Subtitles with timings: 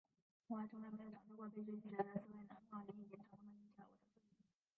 [0.47, 4.45] 我还从来没有尝试过被拒绝的滋味呢，很好，你已经成功地引起我的注意了